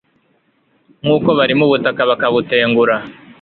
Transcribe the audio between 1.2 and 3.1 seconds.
barima ubutaka, bakabutengura